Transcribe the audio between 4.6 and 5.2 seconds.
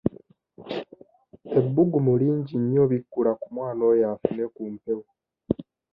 mpewo.